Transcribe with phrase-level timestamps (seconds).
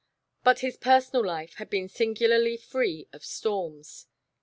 [0.43, 4.07] But his personal life had been singularly free of storms.